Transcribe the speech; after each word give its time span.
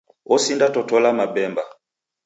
Osindatotola 0.35 1.09
mabemba. 1.17 1.63